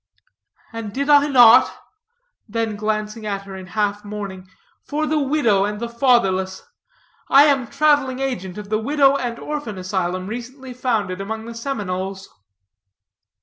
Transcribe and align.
"And 0.73 0.91
did 0.91 1.11
I 1.11 1.27
not" 1.27 1.71
then 2.49 2.75
glancing 2.75 3.23
at 3.27 3.43
her 3.43 3.63
half 3.63 4.03
mourning, 4.03 4.49
"for 4.83 5.05
the 5.05 5.19
widow 5.19 5.63
and 5.63 5.79
the 5.79 5.87
fatherless. 5.87 6.63
I 7.29 7.43
am 7.43 7.67
traveling 7.67 8.17
agent 8.17 8.57
of 8.57 8.69
the 8.69 8.79
Widow 8.79 9.15
and 9.15 9.37
Orphan 9.37 9.77
Asylum, 9.77 10.25
recently 10.25 10.73
founded 10.73 11.21
among 11.21 11.45
the 11.45 11.53
Seminoles." 11.53 12.27